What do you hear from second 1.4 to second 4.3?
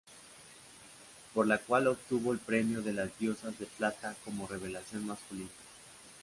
la cual obtuvo el premio de las Diosas de plata